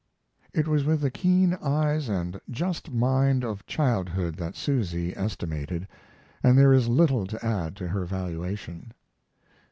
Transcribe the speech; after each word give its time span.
It 0.51 0.67
was 0.67 0.83
with 0.83 1.01
the 1.01 1.11
keen 1.11 1.53
eyes 1.61 2.09
and 2.09 2.41
just 2.49 2.89
mind 2.91 3.43
of 3.43 3.63
childhood 3.67 4.33
that 4.37 4.55
Susy 4.55 5.15
estimated, 5.15 5.87
and 6.41 6.57
there 6.57 6.73
is 6.73 6.87
little 6.87 7.27
to 7.27 7.45
add 7.45 7.75
to 7.75 7.89
her 7.89 8.03
valuation. 8.05 8.93